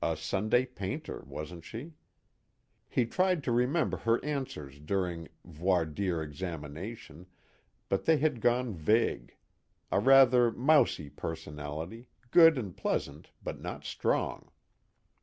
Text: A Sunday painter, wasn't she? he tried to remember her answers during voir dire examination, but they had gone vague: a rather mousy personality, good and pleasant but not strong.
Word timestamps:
A 0.00 0.16
Sunday 0.16 0.64
painter, 0.64 1.22
wasn't 1.26 1.62
she? 1.62 1.92
he 2.88 3.04
tried 3.04 3.44
to 3.44 3.52
remember 3.52 3.98
her 3.98 4.18
answers 4.24 4.80
during 4.80 5.28
voir 5.44 5.84
dire 5.84 6.22
examination, 6.22 7.26
but 7.90 8.06
they 8.06 8.16
had 8.16 8.40
gone 8.40 8.72
vague: 8.72 9.36
a 9.92 10.00
rather 10.00 10.50
mousy 10.50 11.10
personality, 11.10 12.08
good 12.30 12.56
and 12.56 12.78
pleasant 12.78 13.28
but 13.42 13.60
not 13.60 13.84
strong. 13.84 14.50